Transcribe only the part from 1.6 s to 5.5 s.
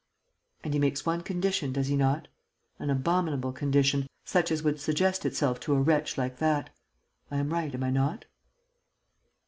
does he not? An abominable condition, such as would suggest